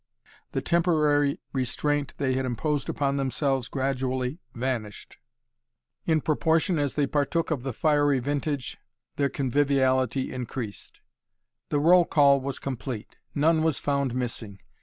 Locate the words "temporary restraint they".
0.63-2.33